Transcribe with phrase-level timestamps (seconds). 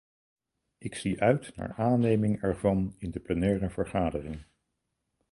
[0.77, 4.43] Ik zie uit naar aanneming ervan in de plenaire vergadering.